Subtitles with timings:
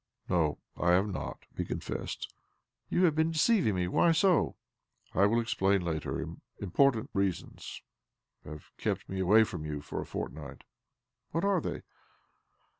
[0.31, 2.33] "No— I have not," he confessed."
[2.89, 3.87] You have been deceiving me?
[3.87, 4.55] Why so?""
[5.13, 6.25] I will explain later.
[6.57, 7.83] Important reasons
[8.43, 10.63] have kept me away from you for a fort night."
[11.29, 11.83] "What are they?"